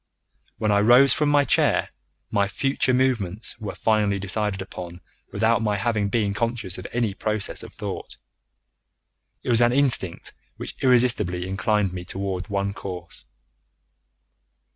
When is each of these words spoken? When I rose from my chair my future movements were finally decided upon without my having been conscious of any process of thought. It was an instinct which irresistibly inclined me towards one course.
When 0.57 0.71
I 0.71 0.79
rose 0.79 1.13
from 1.13 1.29
my 1.29 1.43
chair 1.43 1.89
my 2.31 2.47
future 2.47 2.91
movements 2.91 3.55
were 3.59 3.75
finally 3.75 4.17
decided 4.17 4.59
upon 4.59 4.99
without 5.31 5.61
my 5.61 5.77
having 5.77 6.09
been 6.09 6.33
conscious 6.33 6.79
of 6.79 6.87
any 6.91 7.13
process 7.13 7.61
of 7.61 7.71
thought. 7.71 8.17
It 9.43 9.49
was 9.49 9.61
an 9.61 9.73
instinct 9.73 10.33
which 10.57 10.73
irresistibly 10.81 11.47
inclined 11.47 11.93
me 11.93 12.03
towards 12.03 12.49
one 12.49 12.73
course. 12.73 13.25